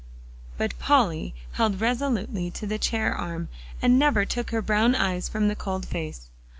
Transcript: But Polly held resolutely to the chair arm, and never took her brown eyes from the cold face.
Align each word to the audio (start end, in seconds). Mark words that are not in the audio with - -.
But 0.57 0.79
Polly 0.79 1.35
held 1.51 1.79
resolutely 1.79 2.49
to 2.49 2.65
the 2.65 2.79
chair 2.79 3.13
arm, 3.13 3.49
and 3.83 3.99
never 3.99 4.25
took 4.25 4.49
her 4.49 4.63
brown 4.63 4.95
eyes 4.95 5.29
from 5.29 5.47
the 5.47 5.55
cold 5.55 5.85
face. 5.87 6.31